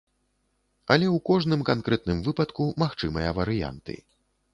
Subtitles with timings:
[0.93, 3.99] Але ў кожным канкрэтным выпадку магчымыя варыянты.